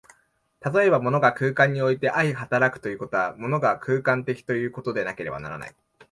[0.73, 5.75] 例えば、物が空間において相働くということは、物が空間的ということでなければならない。